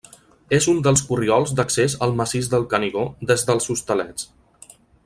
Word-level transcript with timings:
És 0.57 0.67
un 0.71 0.79
dels 0.87 1.03
corriols 1.09 1.53
d'accés 1.59 1.97
al 2.07 2.17
Massís 2.23 2.51
del 2.55 2.67
Canigó 2.75 3.07
des 3.33 3.47
dels 3.51 3.71
Hostalets. 3.77 4.31